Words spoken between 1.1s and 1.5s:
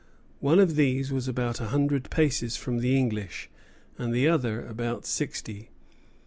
was